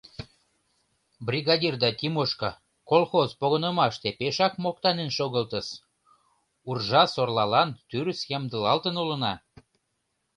Бригадирда 1.27 1.89
Тимошка 1.99 2.49
колхоз 2.89 3.29
погынымашыште 3.39 4.09
пешак 4.19 4.53
моктанен 4.63 5.09
шогылтыс: 5.17 5.67
«Уржа-сорлалан 6.69 7.69
тӱрыс 7.89 8.19
ямдылалтын 8.37 8.95
улына! 9.03 9.33